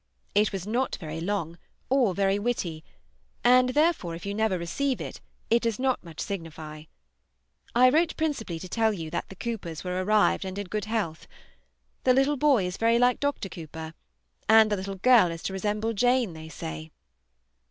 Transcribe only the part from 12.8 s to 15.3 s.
like Dr. Cooper, and the little girl